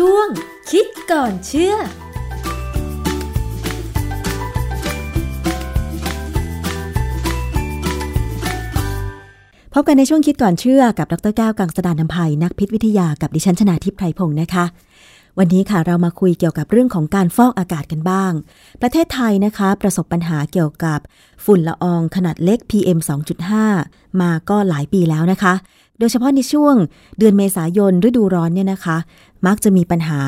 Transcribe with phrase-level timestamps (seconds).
[0.00, 0.28] ช่วง
[0.70, 1.76] คิดก่อนเชื่อพ
[9.80, 14.64] บกันในช่วงคิดก่อนเชื่อกับดรแก้วกังสดานนภัยนักพิษวิทยากับดิฉันชนาทิพย์ไพรพงศ์นะคะ
[15.38, 18.32] วันนี้ค่ะเรามาคุยเกี่ยวกับเรื่องของการฟอกอากาศกันบ้าง
[18.82, 20.98] ประเทศไทยนะคะ ประสบปัญหาเกี่ยวกับ
[21.44, 22.98] ฝุ่นละอองขนาดเล็ก PM
[23.60, 25.54] 2.5 มาก็หลายปีแล้วนะคะ
[25.98, 26.74] โดยเฉพาะในช่วง
[27.18, 28.96] เดือนเมษายนฤดูร้อนเนี่ยนะคะ
[29.46, 30.22] มักจะมีปัญหา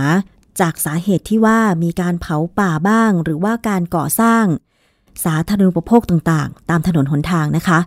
[0.60, 4.44] จากสาเหตุที่ว่ามีการเผาป่าบ้าง หรือว่าการก่อสร้าง
[5.24, 7.78] สาธารณูปโภคต่างๆ ตามถนนหนทางนะคะ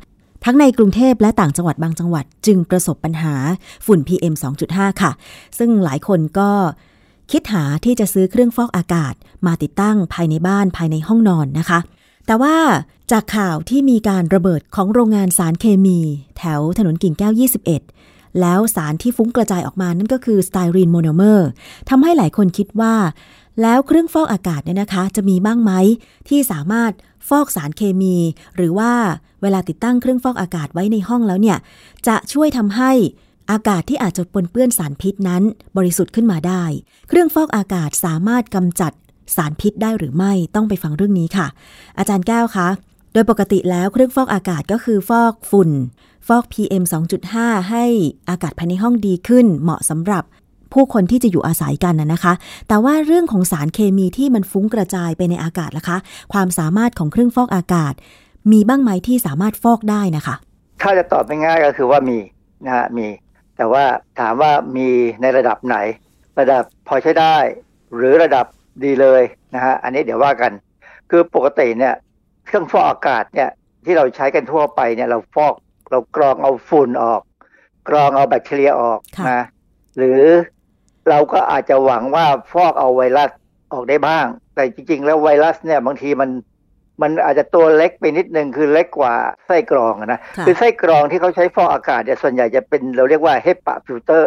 [0.46, 3.34] ทั้งในกรุงเทพและต่างจังหวัดบางจังหวัด จึงประสบปัญหา
[3.86, 4.34] ฝุ่น PM
[4.68, 5.12] 2.5 ค่ะ
[5.58, 6.52] ซึ่งหลายคนก็
[7.32, 9.14] คิดหาที่จะซื้อเครื่องฟอกอากาศ
[9.46, 11.80] มาติดตั้งภายในบ้านภายในห้องนอนนะคะ
[12.26, 12.56] แต่ว่า
[13.12, 16.00] จากข่าวที่มีการระเบิดของโรงงานสารเคมี
[16.38, 17.34] แถวถนนกิ่งแก้ว
[17.76, 18.09] 21
[18.42, 21.48] แล้วสารที่ฟุ้งกระจายออกมานั่นก็คือสไตรีนโมโนเมอร์
[21.90, 22.96] ทำให้หลายคนคิดว่า
[23.62, 25.72] แล้วเครื่องฟอกอากาศเนี่ยนะคะ จะมีบ้างไหม
[26.30, 26.92] ที่สามารถ
[27.30, 28.16] ฟอกสารเคมี
[28.56, 28.92] หรือว่า
[29.42, 31.58] เวลาติดตั้งเครื่องฟอกอากาศไว้ในห้องแล้วเนี่ย
[32.08, 32.92] จะช่วยทำให้
[33.52, 35.44] อากาศที่อาจจะปนเปื้อนสารพิษนั้น
[35.78, 36.64] บริสุทธิ์ขึ้นมาได้
[37.08, 38.92] เครื่องฟอกอากาศสามารถกำจัด
[39.36, 41.48] สารพิษได้หรือไม่ต้องไปฟังเรื่องนี้ค่ะ
[41.98, 42.68] อาจารย์แก้วคะ
[43.14, 45.70] โดยปกติแล้วเครื่องฟอกอากาศก็คือฟอกฝุ่น
[46.28, 46.84] ฟอก PM
[47.26, 47.86] 2.5 ให้
[48.30, 50.24] อากาศภายในห้องดีขึ้น เหมาะสำหรับ
[50.74, 52.34] ผู้คนที่จะอยู่อาศัยกันนะคะ
[52.68, 55.98] แต่ว่าเรื่องของสารเคมีที่มันฟุ้งกระจายไปในอากาศล่ะคะ
[56.34, 57.94] ความสามารถของเครื่องฟอกอากาศ
[58.52, 60.36] มีบ้างไหมที่สามารถฟอกได้นะคะ
[60.82, 62.20] ถ้าจะตอบง่ายๆก็คือว่ามี
[62.66, 63.08] นะฮะมี
[63.58, 63.84] แต่ว่า
[64.20, 64.88] ถามว่ามี
[65.22, 65.78] ในระดับไหน
[66.40, 67.38] ระดับพอใช้ได้
[67.96, 68.46] หรือระดับ
[68.84, 69.22] ดีเลย
[69.56, 70.52] นะฮะอันนี้เดี๋ยวว่ากัน
[71.10, 71.94] คือปกติเนี่ย
[72.46, 73.50] เครื่องฟอกอากาศเนี่ย
[73.86, 75.54] ที่เราใช้กันทั่วไปเนี่ยเราฟอก
[75.92, 77.22] เรากรองเอาฝุ่นออก
[77.90, 79.44] กรองเอาแบคทีเรียออกค่ะนะ
[79.98, 80.22] หรือ
[81.10, 83.30] เราก็อาจจะหวังว่าฟอกเอาไวรัส
[83.74, 84.26] ออกได้บ้าง
[84.56, 86.30] แต่จริง ๆ แล้วไวรัสเนี่ยบางทีมัน
[87.02, 89.14] มันอาจจะตัวเล็กไปนิดนึงคือเล็กกว่า
[89.46, 94.24] ไส้กรองอะนะค่ะคือไส้กรองที่เขาใช้ฟอกอากาศเนี่ยส่วนใหญ่จะเป็นเราเรียกว่า HEPA filter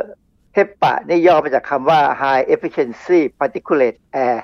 [0.56, 4.38] HEPA นี่ย่อมาจากคำว่า high efficiency particulate air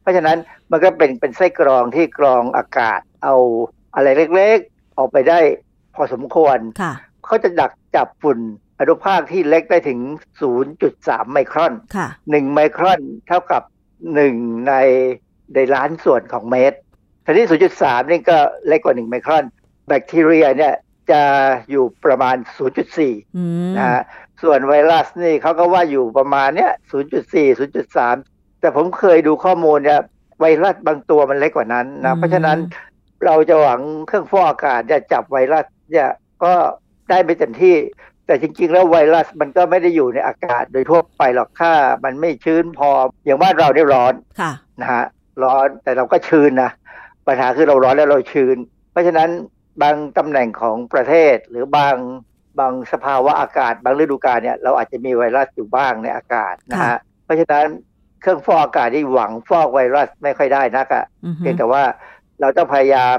[0.00, 0.38] เพราะฉะนั้น
[0.70, 3.34] มันก็เป็นเป็นไส้กรองที่กรองอากาศเอา
[3.94, 5.38] อะไรเล็กๆ ออกไปได้
[5.94, 6.92] พอสมควรค่ะ
[7.24, 8.38] เขาจะดักจับฝุ่น
[8.80, 10.00] อนุภาคที่เล็กได้ถึง
[10.66, 13.62] 0.3 ไมครอนค่ะ1ไมครอนเท่ากับ
[14.14, 14.74] 1ใน
[15.54, 16.78] ในล้านส่วนของเมตร
[17.24, 17.44] ทีนี้
[17.74, 19.44] 0.3 นี่ก็เล็กกว่า1ไมครอน
[19.86, 20.74] แบคทีเรียเนี่ย
[21.10, 21.22] จะ
[21.70, 22.36] อยู่ประมาณ
[22.86, 24.02] 0.4อืมนะฮะ
[24.42, 26.72] ส่วนไวรัสนี่เขาก็ว่าอยู่ประมาณเนี้ย
[27.22, 30.00] 0.4 0.3 แต่ผมเคยดูข้อมูลเนี่ย
[30.40, 32.58] ไวรัสบางตัวมันเล็กกว่านั้นนะ เพราะฉะนั้น
[33.26, 36.08] เราจะหวังเครื่องฟอกอากาศจะจับไวรัส เนี่ย
[36.44, 36.52] ก็
[37.10, 37.76] ได้ไม่เต็มที่
[38.26, 41.72] แต่จริง ๆ แล้วไวรัสมันก็ไม่ได้อยู่ในอากาศโดยทั่วไปหรอกถ้า
[42.04, 42.90] มันไม่ชื้นพอ
[43.24, 45.04] อย่างบ้านเราเนี่ยร้อนค่ะนะฮะ
[45.42, 46.70] ร้อนแต่เราก็ชื้นนะ
[47.26, 48.56] ปัญหาคือเราร้อนแล้วเราชื้น
[48.92, 49.30] เพราะฉะนั้น
[49.82, 51.96] บางตำแหน่งของประเทศหรือบาง
[52.58, 57.66] บางสภาวะอากาศ บางฤดูกาลเนี่ยเราอาจจะมีไวรัสอยู่บ้างในอากาศนะค่ะฮะเพราะฉะนั้น
[58.20, 61.82] เครื่องฟอกอากาศที่หวังฟอกไวรัสไม่ค่อยได้นักอะอือฮึเพียงแต่ว่า
[62.40, 63.18] เราต้องพยายาม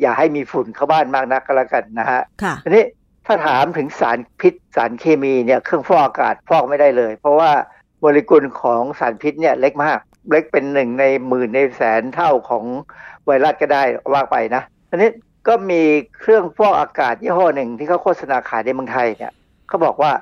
[0.00, 2.84] อย่าให้มีฝุ่นเข้าบ้านมากนักก็แล้วกันนะฮะค่ะทีนี้
[3.26, 7.50] ถ้าถามถึงสารพิษสารเคมีเนี่ยเครื่องฟอกอากาศฟอกไม่ได้เลย เพราะว่า
[8.00, 9.98] โมเลกุลของสารพิษเนี่ยเล็กมาก
[10.30, 12.64] เล็กเป็นหนึ่งในหมื่นในแสนเท่าของ
[13.24, 13.82] ไวรัสก็ได้
[14.12, 15.10] ว่าไปนะทีนี้
[15.48, 15.82] ก็มี
[16.18, 19.32] เครื่องฟอกอากาศยี่ห้อหนึ่งที่เขาโฆษณาขายในเมืองไทยเนี่ย
[19.68, 20.12] เขาบอกว่า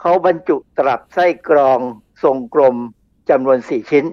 [0.00, 1.80] เขาบรรจุตลับไส้กรอง
[2.22, 2.76] ทรงกลม
[3.30, 4.04] จำนวน 4 ชิ้น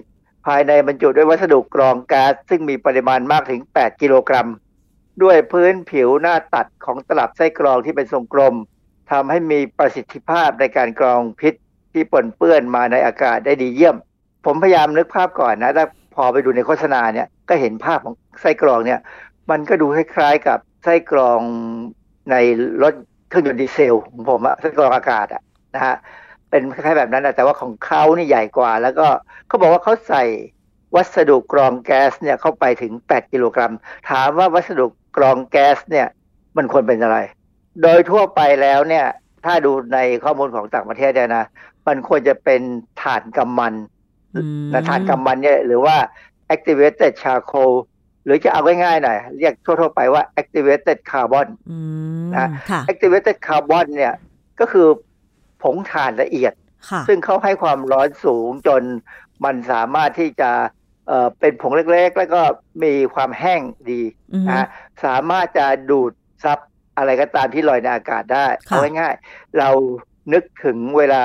[0.45, 4.47] ภายในบรรจุด้วยวัสดุกรองก๊าซซึ่งมีปริมาณมากถึง 8 กิโลกรัม
[5.23, 8.55] ด้วยพื้นผิวหน้าตัดของตลับไส้กรองที่เป็นทรงกลม
[9.11, 11.53] ทำให้มีประสิทธิภาพในการกรองพิษ
[11.93, 13.95] ที่ปนเปื้อนมาในอากาศได้ดีเยี่ยม
[14.45, 15.85] ผมพยายามนึกภาพก่อนนะถ้า
[16.15, 18.99] พอไปดูในโฆษณาเนี่ยก็เห็นภาพของไส้กรองเนี่ย
[19.49, 21.39] มันก็ดูคล้ายๆกับไส้กรอง
[22.31, 22.35] ใน
[22.83, 22.93] รถ
[23.29, 25.41] เครื่องยนต์ดีเซลของผมอะไส้กรองอากาศอะ
[25.75, 25.95] นะฮะ
[26.49, 29.07] เป็นคล้ายๆแบบนั้นแต่ว่าของเขานี่ใหญ่กว่า แล้วก็
[29.47, 30.23] เขาบอกว่าเขาใส่
[30.95, 33.73] วัสดุกรองแก๊สเนี่ยเข้าไปถึง 8 กิโลกรัม
[34.09, 34.85] ถามว่าวัสดุ
[35.17, 36.07] กรองแก๊สเนี่ย
[36.57, 37.17] มันควรเป็นอะไร
[37.81, 39.05] โดยทั่วไปแล้วเนี่ย
[39.45, 41.45] ถ้าดูในข้อมูลของต่างประเทศเนี่ยนะ
[41.87, 42.61] มันควรจะเป็น
[43.01, 43.73] ถ่านกำมัน
[44.35, 45.95] อืมนะถ่านกำมันเนี่ยหรือว่า
[46.55, 47.71] activated charcoal
[48.25, 51.77] หรือจะเอาง่ายๆหน่อย เรียกทั่วๆไปว่า activated carbon อื
[52.25, 54.13] มนะค่ะ activated carbon เนี่ย
[54.59, 54.87] ก็คือ
[55.63, 56.53] ผงถ่านละเอียด
[56.89, 58.81] ค่ะซึ่งเขาให้ความร้อนสูงจน
[59.45, 60.51] มันสามารถที่จะ
[61.09, 62.41] เอ่อเป็นผงเล็กๆ แล้วก็
[62.83, 63.61] มีความแห้ง
[63.91, 64.01] ดี
[64.33, 64.67] อือฮึนะฮะ
[65.03, 66.11] สามารถจะดูด
[66.43, 66.59] ซับ
[66.97, 69.69] อะไรก็ตามที่ลอยในอากาศได้ค่ะเอาง่ายๆเรา
[70.33, 71.23] นึกถึงเวลา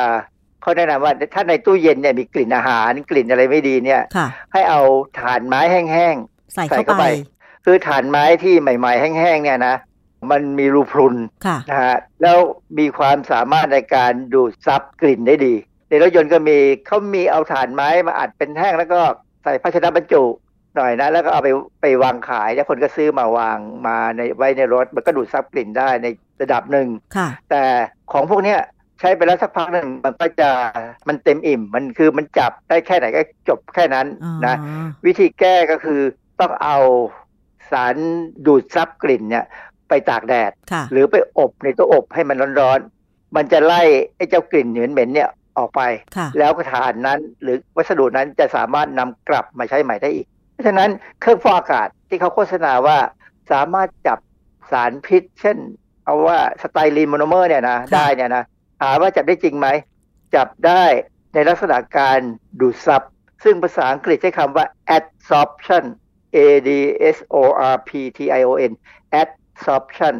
[0.62, 4.82] เขาแนะนำว่าถ้าในตู้เย็นเนี่ยมีกลิ่นอาหารกลิ่นอะไรไม่ดีเนี่ยค่ะให้เอา
[5.20, 6.16] ถ่านไม้แห้ง
[6.54, 9.76] ใส่ใส่เข้าเข้าไปไปๆคือถ่านไม้ที่ใหม่ ๆ แห้งๆเนี่ยนะ
[10.30, 11.16] มันมีรูพรุน
[11.46, 12.38] ค่ะนะฮะแล้ว
[12.78, 15.54] มีความสามารถในการดูดซับกลิ่นได้ดี
[15.88, 19.00] ในรถยนต์ก็มีเขามีเอาถ่านไม้มาอัดเป็นแท่งแล้วก็
[19.44, 20.22] ใส่ภาชนะบรรจุ
[20.76, 21.48] หน่อยนะ แล้วก็เอาไป
[21.82, 26.06] ไปวางขาย แล้วคนก็ซื้อมาวางมาในไว้ในรถ มันก็ดูดซับกลิ่นได้ใน
[26.40, 27.62] ระดับหนึ่งค่ะแต่
[28.12, 28.60] ของพวกเนี้ย
[29.00, 30.50] ใช้ไปแล้วสักพักหนึ่งมันก็จะ
[31.08, 34.56] มันเต็มอิ่ม มันคือมันจับได้แค่ไหนก็จบแค่นั้นอ๋อนะ
[35.06, 36.00] วิธีแก้ก็คือ
[36.40, 36.78] ต้องเอา
[37.70, 37.96] สาร
[38.46, 39.44] ดูดซับกลิ่นเนี่ย
[39.88, 43.82] ไปตากแดดค่ะหรือไปอบในตู้อบให้มันร้อนๆมันจะไล่
[44.16, 45.80] ไอ้เจ้ากลิ่นเหม็นๆเนี่ย ออกไป
[46.16, 50.90] ค่ะแล้วก็ถ่านนั้น หรือวัสดุนั้นจะสามารถนำกลับมาใช้ใหม่ได้อีก เพราะฉะนั้น
[51.20, 52.98] เครื่องฟอกอากาศที่เขาโฆษณาว่า
[53.52, 54.18] สามารถจับ
[54.70, 55.58] สารพิษ เช่น
[56.04, 58.44] เอาว่าสไตรีนโมโนเมอร์เนี่ยนะค่ะได้เนี่ยนะ
[58.80, 59.68] ถามว่าจับได้จริงไหม
[60.34, 60.84] จับได้
[61.34, 62.18] ในลักษณะการ
[62.60, 63.02] ดูดซับ
[63.44, 64.66] ซึ่งภาษาอังกฤษใช้คำว่า
[64.96, 65.84] adsorption
[66.36, 66.70] a d
[67.16, 67.36] s o
[67.74, 68.72] r p t i o n
[69.22, 70.14] adsorption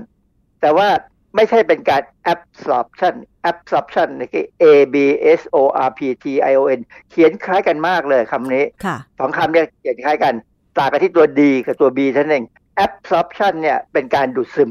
[0.60, 0.88] แต่ว่า
[1.36, 2.02] ไม่ใช่เป็นการ
[2.32, 3.14] absorption
[3.50, 4.64] absorption นี่คือ a
[4.94, 4.96] b
[5.38, 6.78] s o r p t i o n
[7.10, 10.34] เขียนคล้ายกันมากเลยคำนี้ค่ะสองคำเนี่ยเขียนคล้ายกัน
[10.78, 12.46] ต่างกันที่ตัว D กับตัว B เท่านั้นเอง
[12.86, 14.70] absorption เนี่ยเป็นการดูดซึม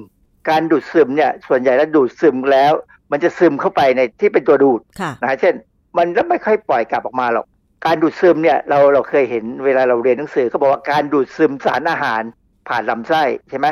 [0.50, 2.74] การดูดซึมเนี่ยส่วนใหญ่แล้วดูดซึมแล้ว
[3.12, 5.54] มันจะซึมเข้าไปในที่เป็นตัวดูดค่ะนะฮะเช่น
[5.98, 7.46] มันก็ไม่ค่อยปล่อยกลับออกมาหรอก
[7.86, 12.22] การดูดซึมเนี่ยเราเราเคยเห็นเวลาเราเรียนหนังสือเขาบอกว่าการดูดซึมสารอาหาร
[12.68, 13.68] ผ่านลำไส้ใช่ไหม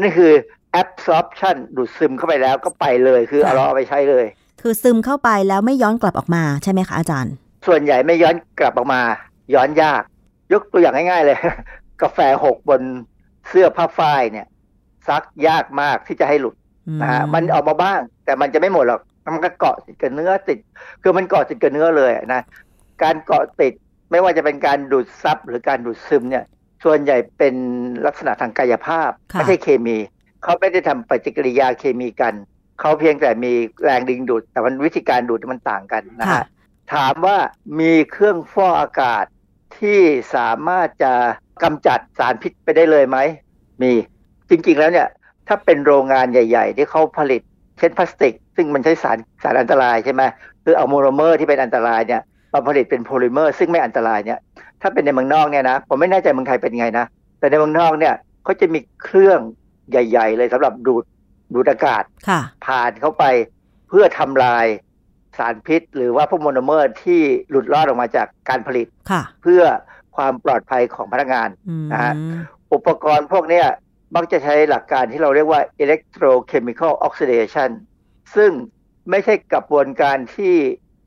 [0.00, 0.32] นี่คือ
[0.80, 4.26] absorption ดูดซึมเข้าไปแล้วก็ไปเลยคือเอาเราเอาไปใช้เลย
[4.62, 7.34] คือซึมเข้าไปแล้วไม่ย้อนกลับออกมาใช่ไหมคะอาจารย์
[7.66, 9.00] ส่วนใหญ่ไม่ย้อนกลับออกมา
[9.54, 10.02] ย้อนยาก
[10.52, 11.38] ยกตัวอย่างง่ายๆเลย
[12.02, 12.82] กาแฟหกบน
[13.48, 14.46] เสื้อผ้าฝ้ายเนี่ย
[15.08, 16.54] ซักยากมากที่จะให้หลุด
[17.02, 19.00] นะฮะมันออกมาบ้าง แต่มันจะไม่หมดหรอก
[19.34, 20.58] มันก็เกาะติดกับเนื้อติด
[21.02, 22.42] คือมันเกาะติดกับเนื้อเลยนะ
[23.02, 23.72] การเกาะติด
[24.10, 26.44] ไม่ว่าจะเป็นการดูดซับหรือการดูดซึมเนี่ย
[26.84, 27.54] ส่วนใหญ่เป็น
[28.06, 29.96] ลักษณะทางกายภาพค่ะไม่ใช่เคมี
[30.44, 32.34] เขาไม่ได้ทำปฏิกิริยาเคมีกัน
[32.80, 33.52] เขาเพียงแต่มี
[33.84, 36.44] แรงดึงดูด แต่มันวิธีการดูดมันต่างกันนะค่ะฮะ
[36.94, 37.36] ถามว่า
[37.80, 39.24] มีเครื่องฟอกอากาศ
[39.78, 40.00] ที่
[40.34, 41.12] สามารถจะ
[41.62, 43.18] กำจัดสารพิษไปได้เลยไหม
[43.82, 43.92] มี
[44.50, 45.08] จริงๆแล้วเนี่ย
[45.48, 47.42] ถ้าเป็นโรงงานใหญ่ ๆ ที่เขาผลิต
[47.78, 50.22] เช่นพลาสติก ซึ่งมันใช้สารสารอันตรายใช่ไหม
[50.62, 54.38] หรือเอาโมโนเมอร์ที่เป็นอันตรายเนี่ยมาผลิตเป็นโพลิเมอร์ ซึ่งไม่อันตรายเนี่ย
[54.82, 57.06] ถ้าเป็นในเมืองนอกเนี่ยนะ ผมไม่แน่ใจเมืองไทยเป็นไงนะ
[57.38, 58.14] แต่ในเมืองนอกเนี่ย
[58.44, 59.40] เขาจะมีเครื่อง
[59.90, 61.04] ใหญ่ ๆ เลยสำหรับดูด
[61.54, 63.24] ดูดอากาศค่ะผ่านเข้าไป
[63.88, 64.66] เพื่อทำลาย
[65.38, 67.20] สารพิษ หรือว่าพวกโมโนเมอร์ที่
[67.50, 69.62] หลุดรอดออกมาจากการผลิตค่ะเพื่อ
[70.16, 72.12] ความปลอดภัยของพนักงานอืมนะฮะ
[72.72, 73.66] อุปกรณ์พวกเนี้ย
[74.16, 77.70] มักจะใช้หลักการที่เราเรียกว่า electrochemical oxidation
[78.36, 78.50] ซึ่ง
[79.10, 80.54] ไม่ใช่กระบวนการที่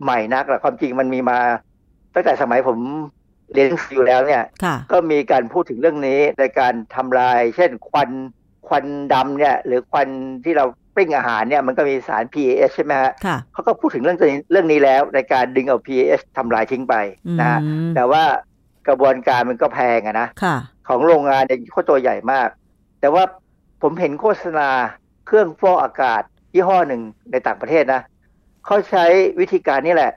[0.04, 1.40] ใหม่นักหรอกความจริงมันมีมา
[2.14, 2.80] ตั้งแต่สมัยผม
[3.54, 8.10] เรียนหนังสืออยู่แล้วเนี่ยค่ะก็มีการพูดถึงเรื่องนี้ในการทำลาย เช่นควัน
[8.68, 10.08] ควันดำเนี่ย หรือควัน
[10.46, 10.66] ที่เรา
[10.96, 16.96] ปิ้งอาหารเนี่ยมันก็มีสาร PAS ใช่ไหมฮะค่ะเขาก็พูดถึงเรื่องนี้เรื่องนี้แล้วในการดึงเอา PAS ทำลายทิ้งไป
[17.28, 17.60] อืมนะฮะ
[17.96, 18.24] แต่ว่า
[18.88, 20.56] กระบวนการมันก็แพงอะนะค่ะ
[20.88, 22.50] ของโรงงานเนี่ยเขาตัวใหญ่มาก
[23.02, 23.24] แต่ว่า
[23.82, 24.70] ผมเห็นโฆษณา
[25.28, 26.22] เครื่องฟอกอากาศ
[26.54, 27.02] ยี่ห้อหนึ่ง
[27.32, 28.02] ในต่างประเทศนะ
[28.66, 29.06] เขาใช้
[29.40, 30.12] วิธีการนี้แหละ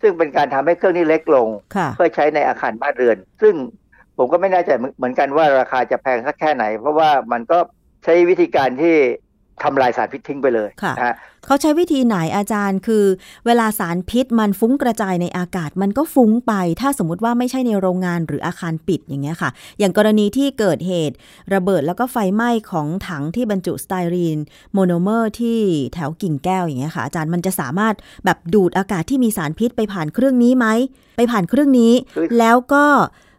[0.00, 3.54] ซึ่งเป็นการทำให้เครื่องนี้เล็กลงค่ะเพื่อใช้ในอาคารบ้านเรือน ซึ่ง
[4.16, 7.58] ผมก็ไม่แน่ใจเหมือนกันว่าราคาจะแพงสักแค่ไหน เพราะว่ามันก็
[8.04, 8.94] ใช้วิธีการที่
[9.62, 11.14] ทำลายสารพิษทิ้งไปเลยค่ะนะฮะ
[11.46, 13.04] เขาใช้วิธีไหนอาจารย์คือ
[13.46, 21.16] เวลาสารพิษมันฟุ้งกระจายในอากาศมันก็ฟุ้งไป ถ้าสมมุติว่าไม่ใช่ในโรงงานหรืออาคารปิดอย่างเงี้ยค่ะ อย่างกรณีที่เกิดเหตุ
[21.54, 24.38] ระเบิดแล้วก็ไฟไหม้ของถังที่บรรจุสไตรีน
[24.72, 25.58] โมโนเมอร์ที่
[25.94, 27.94] แถวกิ่งแก้วอย่างเงี้ยค่ะอาจารย์มันจะสามารถ
[28.24, 30.66] แบบดูดอากาศที่มีสารพิษไปผ่านเครื่องนี้ไหม
[31.16, 32.86] ไปผ่านเครื่องนี้คือแล้วก็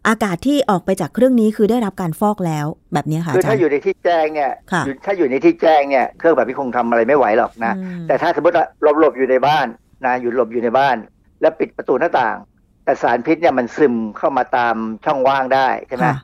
[0.08, 9.68] อากาศที่ออกไปจากเครื่องนี้คือได้รับการฟอกแล้วแบบเนี้ยค่ะคืออาจารถ้าอยู่ในที่แจ้งเนี่ยค่ะอยู่ถ้าอยู่ในที่แจ้งเนี่ยเครื่องแบบนี้คงทำอะไรไม่ไหวหรอกนะอืมแต่ถ้าสมมติว่าหลบหลบอยู่ในบ้าน
[10.06, 10.96] นะอยู่หลบอยู่ในบ้าน
[11.42, 12.38] แล้วปิดประตูหน้าต่าง
[12.84, 16.18] แต่สารพิษเนี่ยมันซึมเข้ามาตามช่องว่างได้ใช่ไหมค่ะ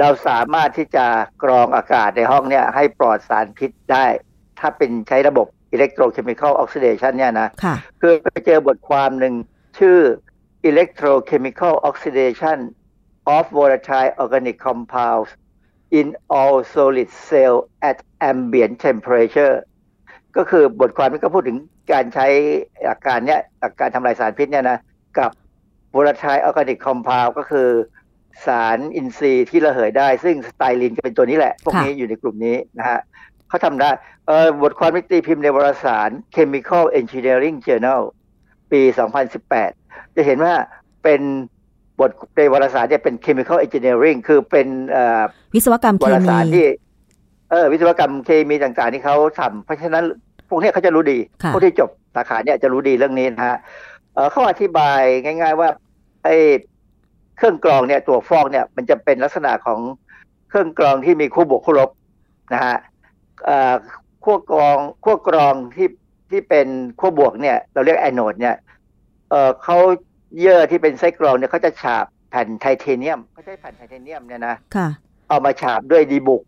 [0.00, 1.06] เราสามารถที่จะ
[1.42, 4.04] กรองอากาศในห้องเนี่ยให้ปลอดสารพิษได้
[4.60, 9.34] ถ้าเป็นใช้ระบบ electrochemical oxidation เนี่ยนะค่ะคือไปเจอบทความหนึ่ง
[9.78, 9.98] ชื่อ
[10.70, 12.58] electrochemical oxidation
[13.36, 15.30] of volatile organic compounds
[15.98, 16.06] in
[16.36, 17.56] all solid cell
[17.90, 17.98] at
[18.30, 19.54] ambient temperature
[20.36, 21.58] ก็คือบทความนี้ก็พูดถึง
[21.92, 22.26] การใช้
[22.84, 24.78] หลักการเนี้ยหลักการทำลายสารพิษเนี่ยนะ
[25.18, 25.30] กับ
[25.94, 27.68] volatile organic compound ก็คือ
[28.46, 33.00] สารอินทรีย์ที่ระเหยได้ ซึ่งสไตรีนก็เป็นตัวนี้แหละ พวกค่ะนี้อยู่ในกลุ่มนี้นะฮะ
[33.48, 33.90] เขาทำได้
[34.26, 38.02] เอ่อบทความนี้ตีพิมพ์ในวารสาร Chemical Engineering Journal
[38.72, 38.80] ปี
[39.48, 40.54] 2018 จะเห็นว่า
[41.02, 41.20] เป็น
[42.00, 45.22] บทในวารสารเนี่ยเป็น chemical engineering คือเป็นเอ่อ
[45.54, 46.66] วิศวกรรมเควารมีสารที่
[47.50, 50.04] เออวิศวกรรมเคมีต่างๆที่เขาทำเพราะฉะนั้น
[50.48, 53.58] พวกเนี้ยเขาจะรู้ดีค่ะพวกที่จบสาขาเนี่ยจะรู้ดีเรื่องนี้นะฮะ
[54.14, 55.68] เอ่อเขาอธิบายง่าย ๆ ว่า
[56.24, 56.36] ไอ้
[57.36, 59.80] เครื่องกรองเนี่ยตัวฟอกเนี่ย มันจะเป็นลักษณะของ
[60.48, 61.90] เครื่องกรองที่มีคู่บวกคู่ลบ
[62.52, 62.76] นะฮะ
[63.44, 63.74] เอ่อ
[64.24, 65.88] ขั้วกรองขั้วกรองที่
[66.30, 66.66] ที่เป็น
[67.00, 68.56] ขั้วบวกเนี่ย เราเรียกแอนโนดเนี่ย
[69.30, 69.78] เออเขา
[70.38, 74.88] เยื่อที่เป็นไส้กรองเนี่ยเขาจะฉาบแผ่นไทเทเนียมเขาใช้แผ่นไทเทเนียมเนี่ยนะค่ะ
[75.28, 76.42] เอามาฉาบด้วยดีบุก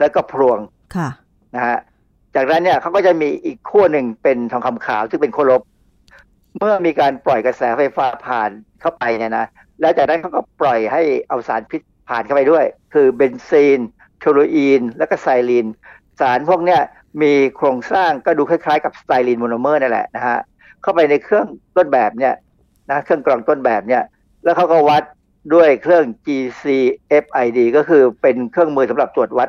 [0.00, 0.58] แล้วก็พลวง
[0.96, 1.08] ค่ะ
[1.54, 1.78] นะฮะ
[2.34, 5.62] จากนั้นเนี่ยเขาก็จะมีอีกขั้วหนึ่งเป็นทองคำขาวซึ่งเป็นขั้วลบ
[6.58, 9.46] เมื่อมีการปล่อยกระแสไฟฟ้าผ่านเข้าไปเนี่ยนะ
[9.80, 13.80] แล้วจากนั้นเขาก็ปล่อยให้เอาสารพิษผ่านเข้าไปด้วย คือเบนซีน
[14.18, 15.66] โทลูอีน และก็ไซลีน
[16.20, 16.80] สารพวกเนี้ย
[17.22, 20.38] มีโครงสร้างก็ดูคล้ายๆ กับสไตรีนโมโนเมอร์นั่นแหละนะฮะ
[20.82, 21.46] เข้าไปในเครื่อง
[21.76, 22.34] ต้นแบบเนี่ย
[22.90, 24.02] นะเครื่องกรองต้นแบบเนี่ย
[24.44, 25.02] แล้วเขาก็วัด
[25.54, 29.48] ด้วยเครื่อง GCFID ก็คือเป็นเครื่องมือสำหรับตรวจวัด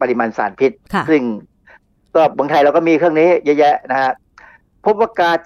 [0.00, 1.22] ปริมาณสารพิษค่ะซึ่ง
[2.14, 4.12] ก็บางไทยเราก็มีเครื่องนี้เยอะแยะนะฮะ
[4.84, 5.40] พบว่าก๊าซ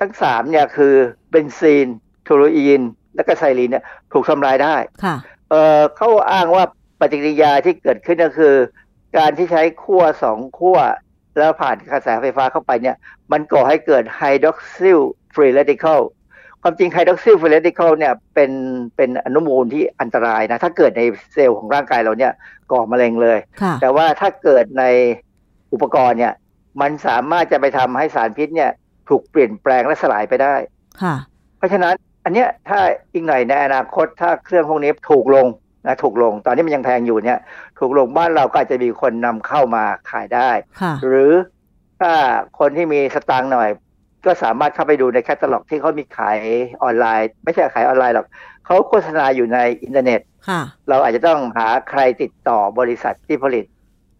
[0.00, 0.94] ทั้งสามเนี่ยคือ
[1.30, 1.86] เบนซีน
[2.24, 2.82] โทลูอีน
[3.14, 5.16] และก็ไซลีนเนี่ยถูกทำลายได้ค่ะ
[5.50, 6.64] เออเขาอ้างว่า
[7.00, 8.54] ปฏิกิริยาที่เกิดขึ้นก็คือ
[9.16, 10.78] การที่ใช้ขั้วสองขั้ว
[11.38, 12.96] แล้วผ่านกระแสไฟฟ้าเข้าไปเนี่ย
[13.32, 15.00] มันก่อให้เกิด hydroxyl
[15.34, 16.00] free radical
[16.62, 18.50] ความจริง hydroxyl free radical เนี่ยเป็น
[18.96, 21.02] เป็นอนุมูลที่อันตรายนะ ถ้าเกิดใน
[21.32, 22.32] เซลล์ของร่างกายเราเนี่ย
[22.72, 24.84] ก่อมะเร็งเลยค่ะแต่ว่าถ้าเกิดใน
[25.72, 26.34] อุปกรณ์เนี่ย
[26.80, 28.70] มันสามารถจะไปทำให้สารพิษเนี่ย
[29.08, 30.54] ถูกเปลี่ยนแปลงและสลายไปได้
[31.02, 31.14] ค่ะ
[31.58, 32.80] เพราะฉะนั้นอันเนี้ยถ้า
[33.12, 35.46] อีกหน่อยในอนาคตถ้าเครื่องพวกนี้ถูกลง
[35.86, 37.38] นะถูกลงตอนนี้มันยังแพงอยู่เนี่ย
[37.78, 40.50] ถูกลงบ้านเราก็อาจจะมีคนนำเข้ามาขายได้
[40.80, 41.32] ค่ะหรือ
[42.00, 42.12] ถ้า
[42.58, 43.68] คนที่มีสตางค์หน่อย
[44.24, 46.38] ก็สามารถเข้าไปดูในแคตตาล็อกที่เขามีขาย
[46.82, 48.26] ออนไลน์ ไม่ใช่ขายออนไลน์หรอก
[48.64, 53.64] เขาโฆษณาอยู่ในอินเทอร์เน็ตค่ะเราอาจจะต้องหาใครติดต่อบริษัทที่ผลิต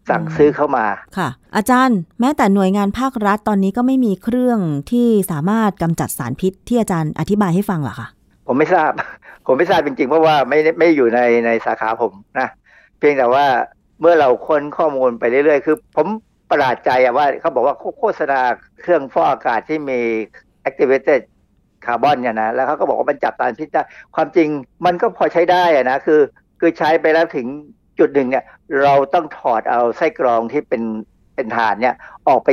[0.09, 0.85] สั่งอืมซื้อเข้ามา
[1.17, 4.59] ค่ะ อาจารย์ แม้แต่หน่วยงานภาครัฐตอนนี้ก็ไม่มีเครื่อง
[4.91, 8.07] ที่สามารถกำจัดสารพิษที่อาจารย์อธิบายให้ฟังเหรอคะ
[8.47, 8.91] ผมไม่ทราบ
[9.45, 12.47] ผมไม่ทราบจริงๆ เพราะว่าไม่ได้ไม่ได้อยู่ในในสาขาผมนะ
[12.99, 13.45] เพียงแต่ว่า
[13.99, 16.07] เมื่อเราค้นข้อมูลไปเรื่อยๆ คือ ผม
[16.51, 18.39] ประหลาดใจอะว่าเขาบอกว่าโฆษณา
[18.81, 19.99] เครื่องฟอกอากาศที่มี
[20.69, 21.21] activated
[21.85, 23.81] คาร์บอนเนี่ยนะแล้วเขาก็บอกว่ามันจับสารพิษได้
[24.15, 24.47] ความจริง
[24.85, 26.19] มันก็พอใช้ได้อะนะคือ
[26.59, 27.47] คือใช้ไปแล้วถึง
[27.99, 28.43] จุดหนึ่งเนี่ย
[28.83, 30.83] เราต้องถอดเอาไส้กรองที่เป็น
[31.35, 31.95] เป็นถ่านเนี่ย
[32.27, 32.49] ออกไป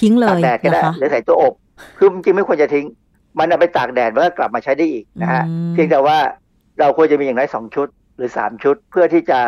[0.00, 1.54] ทิ้งเลตากยแดดก็นะได้คะหรือใส่ตัวอบ
[1.98, 2.86] คือจริงๆไม่ควรจะทิ้ง
[3.38, 6.18] มันเอาไปตากแดดมันก็กลับมาใช้ได้อีกนะฮะอืมเพียงแต่ว่า
[6.80, 9.40] เราควรจะมีอย่างน้อยสองชุดหรือสามชุด เพื่อที่จะ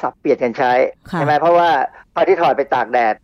[0.00, 0.72] สับเปลี่ยนกันใช้
[1.10, 1.68] ค่ะใช่ไหมเพราะว่า
[2.14, 3.14] พอที่ถอดไปตากแดด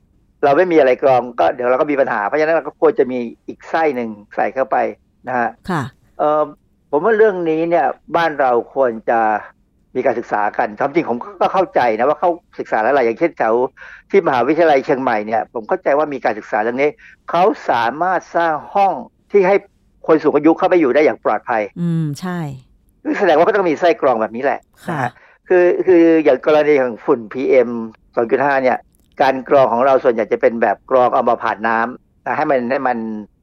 [0.44, 4.76] เราไม่มีอะไรกรองก็เดี๋ยวเราก็มีปัญหา เพราะฉะนั้นเราก็ควรจะมีอีกไส้หนึ่งใส่เข้าไป
[5.28, 5.82] นะฮะค่ะ
[6.18, 6.42] เออ
[6.90, 9.20] ผมว่าเรื่องนี้เนี่ยบ้านเราควรจะ
[9.96, 13.54] มีการศึกษากันความจริงผมก็เข้าใจนะว่าเขาศึกษาแล้วหลายอย่างเช่นแถว
[14.10, 16.90] ที่มหาวิทยาลัยเชียงใหม่เนี่ยผมเข้าใจว่ามีการศึกษาเรื่องนี้
[17.30, 18.92] เขาสามารถสร้างห้อง
[19.32, 19.56] ที่ให้
[20.06, 22.38] คนสูงอายุเข้าไปอยู่ได้อย่างปลอดภัย อืมใช่
[23.02, 24.60] คือแสดงว่าก็ต้องมีไส้กรองแบบนี้แหละ
[25.48, 27.70] ค่ะนะฮะคือคืออย่างกรณีของฝุ่น PM
[28.16, 28.78] 2.5 เนี่ย
[29.22, 32.98] การกรองของเราส่วนใหญ่จะเป็นแบบกรองเอามาผ่านน้ำนะให้มันให้มัน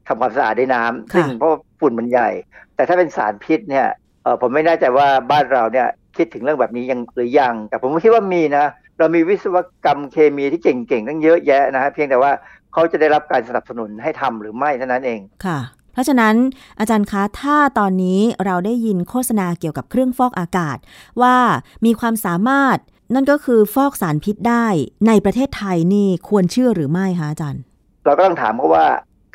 [0.07, 2.29] ทำความสะอาดด้วยน้ำค่ะซึ่งเพราะว่าฝุ่นมันใหญ่
[2.75, 3.87] แต่ถ้าเป็นสารพิษเนี่ย
[4.23, 8.65] เออผมไม่แน่ใจว่าบ้านเราเนี่ยคิดถึงเรื่องแบบนี้ยังหรือยัง แต่ผมคิดว่ามีนะ
[8.97, 12.31] เรามีวิศวกรรมเคมีที่เก่งๆตั้งเยอะแยะนะฮะเพียงแต่ว่า
[12.73, 15.59] เขาจะได้รับการสนับสนุนให้ทำหรือไม่เท่านั้นเองค่ะ
[15.93, 16.35] เพราะฉะนั้น
[16.79, 20.77] อาจารย์คะถ้าตอนนี้เราได้ยินโฆษณาเกี่ยวกับเครื่องฟอกอากาศ
[21.21, 21.37] ว่า
[21.85, 22.77] มีความสามารถ
[23.15, 24.65] นั่นก็คือฟอกสารพิษได้
[25.07, 27.61] ในประเทศไทยนี่ควรเชื่อหรือไม่คะอาจารย์
[28.05, 28.87] เราก็ต้องถามเขาว่า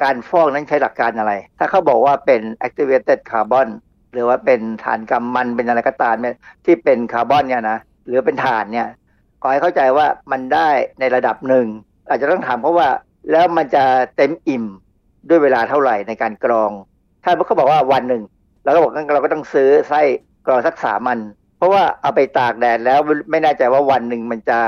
[0.02, 3.68] การฟอกนั้นใช้หลักการอะไร ถ้าเขาบอกว่าเป็น activated carbon
[4.12, 6.16] หรือว่าเป็นถ่านกำมันเป็นอะไรก็ตาม
[6.64, 8.88] ที่เป็นคาร์บอนเนี่ยนะหรือเป็นถ่านเนี่ย
[9.42, 10.68] ขอให้เข้าใจว่ามันได้
[11.00, 11.66] ในระดับหนึ่ง
[12.08, 12.88] อาจจะต้องถามเขาว่า
[13.30, 13.84] แล้วมันจะ
[14.16, 14.64] เต็มอิ่ม
[15.28, 16.70] ด้วยเวลาเท่าไหร่ในการกรอง
[17.24, 18.22] ถ้าเขาบอกว่าวันหนึ่ง
[18.64, 20.00] เราก็บอกงั้นเราก็ต้องซื้อไส้
[20.46, 21.18] กรองสักสามมัน
[21.58, 22.98] เพราะว่าเอาไปตากแดดแล้ว
[23.30, 24.58] ไม่แน่ใจว่าวันหนึ่งมันจะ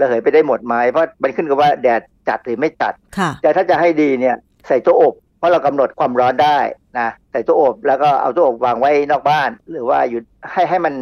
[0.00, 4.36] ระเหยไปได้หมดไหมเพราะมันขึ้นกับว่าแดดจัดหรือไม่จัดค่ะแต่ถ้าจะให้ดีเนี่ย
[4.68, 6.58] ใส่ตู้อบ เพราะเรากำหนดความร้อนได้
[6.98, 10.20] นะใส่ตู้อบแล้วก็เอาตู้อบวางไว้นอกบ้าน หรือว่าอยู่
[10.52, 10.94] ให้ให้มัน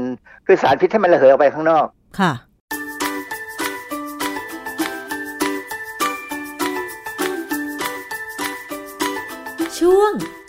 [0.46, 1.86] คือสารพิษให้มันระเหยออกไปข้างนอก
[2.20, 2.32] ค่ะ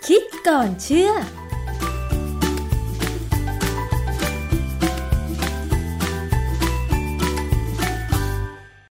[0.06, 1.10] คิดก่อนเชื่อ